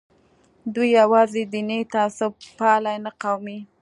[0.73, 3.57] دوی یوازې دیني تعصب پالي نه قومي.